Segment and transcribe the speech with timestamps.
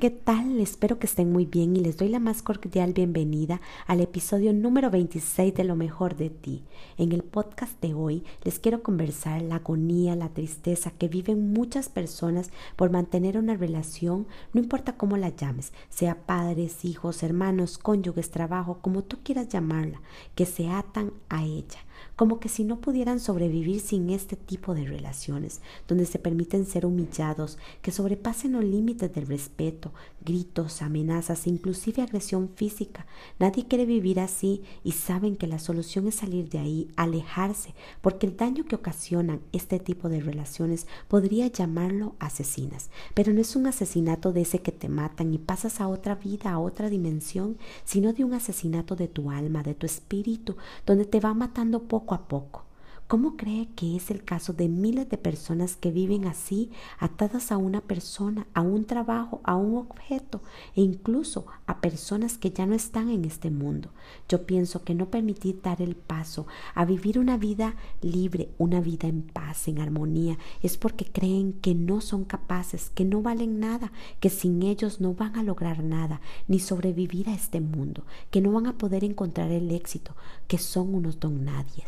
[0.00, 0.60] ¿Qué tal?
[0.60, 4.90] Espero que estén muy bien y les doy la más cordial bienvenida al episodio número
[4.90, 6.64] 26 de Lo mejor de ti.
[6.98, 11.88] En el podcast de hoy les quiero conversar la agonía, la tristeza que viven muchas
[11.88, 18.30] personas por mantener una relación, no importa cómo la llames, sea padres, hijos, hermanos, cónyuges,
[18.30, 20.00] trabajo, como tú quieras llamarla,
[20.34, 21.78] que se atan a ella
[22.16, 26.86] como que si no pudieran sobrevivir sin este tipo de relaciones, donde se permiten ser
[26.86, 29.92] humillados, que sobrepasen los límites del respeto,
[30.24, 33.06] gritos, amenazas, inclusive agresión física.
[33.38, 38.26] Nadie quiere vivir así y saben que la solución es salir de ahí, alejarse, porque
[38.26, 43.66] el daño que ocasionan este tipo de relaciones podría llamarlo asesinas, pero no es un
[43.66, 48.12] asesinato de ese que te matan y pasas a otra vida, a otra dimensión, sino
[48.12, 52.18] de un asesinato de tu alma, de tu espíritu, donde te va matando pouco a
[52.18, 52.63] pouco.
[53.06, 57.58] ¿Cómo cree que es el caso de miles de personas que viven así, atadas a
[57.58, 60.40] una persona, a un trabajo, a un objeto
[60.74, 63.90] e incluso a personas que ya no están en este mundo?
[64.26, 69.06] Yo pienso que no permitir dar el paso a vivir una vida libre, una vida
[69.06, 73.92] en paz, en armonía, es porque creen que no son capaces, que no valen nada,
[74.18, 78.50] que sin ellos no van a lograr nada, ni sobrevivir a este mundo, que no
[78.52, 80.16] van a poder encontrar el éxito,
[80.48, 81.84] que son unos don nadies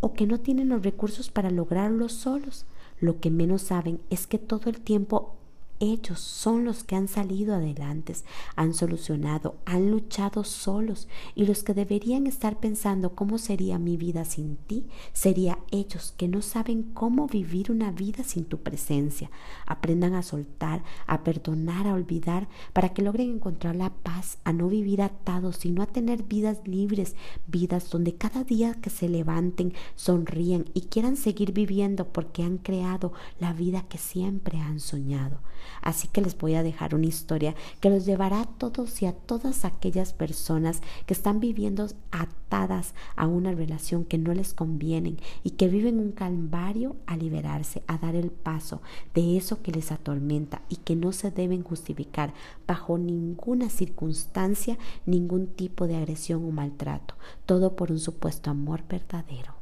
[0.00, 2.66] o que no tienen los recursos para lograrlo solos.
[2.98, 5.36] Lo que menos saben es que todo el tiempo
[5.80, 8.14] ellos son los que han salido adelante,
[8.54, 14.26] han solucionado, han luchado solos y los que deberían estar pensando cómo sería mi vida
[14.26, 19.30] sin ti, sería ellos que no saben cómo vivir una vida sin tu presencia.
[19.66, 24.68] Aprendan a soltar, a perdonar, a olvidar, para que logren encontrar la paz, a no
[24.68, 27.16] vivir atados, sino a tener vidas libres,
[27.46, 33.12] vidas donde cada día que se levanten sonríen y quieran seguir viviendo porque han creado
[33.38, 35.40] la vida que siempre han soñado.
[35.82, 39.12] Así que les voy a dejar una historia que los llevará a todos y a
[39.12, 45.50] todas aquellas personas que están viviendo atadas a una relación que no les conviene y
[45.50, 48.82] que viven un calvario a liberarse, a dar el paso
[49.14, 52.34] de eso que les atormenta y que no se deben justificar
[52.66, 57.14] bajo ninguna circunstancia, ningún tipo de agresión o maltrato,
[57.46, 59.59] todo por un supuesto amor verdadero.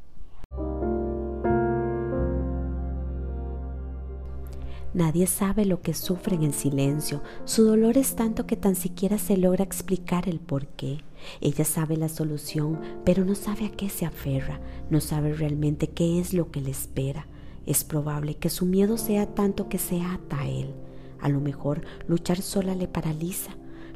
[4.95, 7.23] Nadie sabe lo que sufren en silencio.
[7.45, 11.05] Su dolor es tanto que tan siquiera se logra explicar el por qué.
[11.41, 16.19] Ella sabe la solución, pero no sabe a qué se aferra, no sabe realmente qué
[16.19, 17.27] es lo que le espera.
[17.67, 20.75] Es probable que su miedo sea tanto que se ata a él.
[21.21, 23.51] A lo mejor luchar sola le paraliza.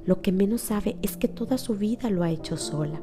[0.05, 3.01] Lo que menos sabe es que toda su vida lo ha hecho sola.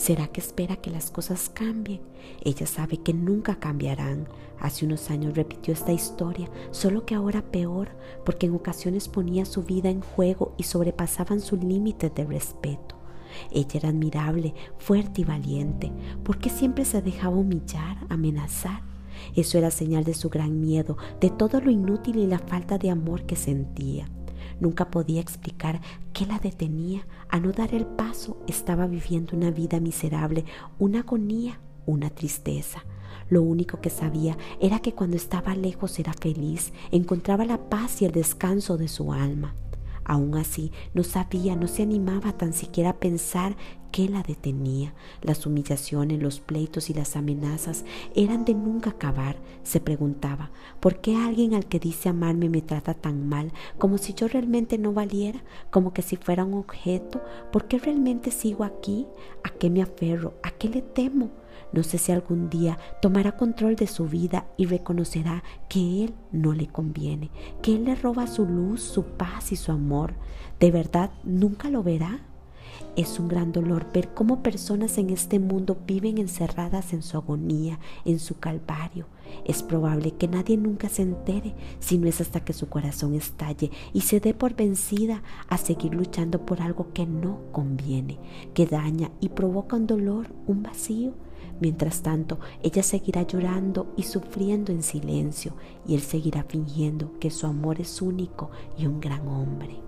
[0.00, 2.00] ¿Será que espera que las cosas cambien?
[2.42, 4.28] Ella sabe que nunca cambiarán.
[4.58, 7.90] Hace unos años repitió esta historia, solo que ahora peor,
[8.24, 12.94] porque en ocasiones ponía su vida en juego y sobrepasaban sus límites de respeto.
[13.50, 15.92] Ella era admirable, fuerte y valiente,
[16.24, 18.80] porque siempre se dejaba humillar, amenazar.
[19.36, 22.88] Eso era señal de su gran miedo, de todo lo inútil y la falta de
[22.88, 24.08] amor que sentía.
[24.60, 25.80] Nunca podía explicar
[26.12, 28.36] qué la detenía a no dar el paso.
[28.46, 30.44] Estaba viviendo una vida miserable,
[30.78, 32.84] una agonía, una tristeza.
[33.30, 38.04] Lo único que sabía era que cuando estaba lejos era feliz, encontraba la paz y
[38.04, 39.54] el descanso de su alma.
[40.04, 43.56] Aún así, no sabía, no se animaba tan siquiera a pensar
[43.90, 44.94] qué la detenía.
[45.22, 47.84] Las humillaciones, los pleitos y las amenazas
[48.14, 49.36] eran de nunca acabar.
[49.62, 50.50] Se preguntaba,
[50.80, 54.78] ¿por qué alguien al que dice amarme me trata tan mal, como si yo realmente
[54.78, 57.20] no valiera, como que si fuera un objeto?
[57.52, 59.06] ¿Por qué realmente sigo aquí?
[59.44, 60.34] ¿A qué me aferro?
[60.42, 61.30] ¿A qué le temo?
[61.72, 66.52] No sé si algún día tomará control de su vida y reconocerá que Él no
[66.52, 67.30] le conviene,
[67.62, 70.14] que Él le roba su luz, su paz y su amor.
[70.58, 72.20] ¿De verdad nunca lo verá?
[72.96, 77.78] Es un gran dolor ver cómo personas en este mundo viven encerradas en su agonía,
[78.04, 79.06] en su calvario.
[79.44, 83.70] Es probable que nadie nunca se entere, si no es hasta que su corazón estalle
[83.92, 88.18] y se dé por vencida a seguir luchando por algo que no conviene,
[88.54, 91.14] que daña y provoca un dolor, un vacío
[91.60, 95.52] Mientras tanto, ella seguirá llorando y sufriendo en silencio
[95.86, 99.80] y él seguirá fingiendo que su amor es único y un gran hombre.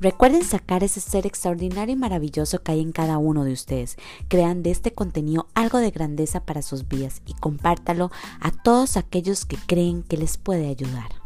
[0.00, 3.98] Recuerden sacar ese ser extraordinario y maravilloso que hay en cada uno de ustedes.
[4.28, 8.10] Crean de este contenido algo de grandeza para sus vidas y compártalo
[8.40, 11.19] a todos aquellos que creen que les puede ayudar.